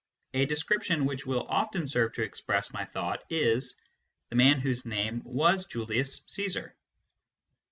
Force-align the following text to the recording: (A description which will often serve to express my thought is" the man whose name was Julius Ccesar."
(A 0.33 0.47
description 0.47 1.05
which 1.05 1.27
will 1.27 1.45
often 1.47 1.85
serve 1.85 2.13
to 2.13 2.23
express 2.23 2.73
my 2.73 2.85
thought 2.85 3.23
is" 3.29 3.75
the 4.29 4.35
man 4.35 4.59
whose 4.59 4.83
name 4.83 5.21
was 5.23 5.67
Julius 5.67 6.21
Ccesar." 6.21 6.71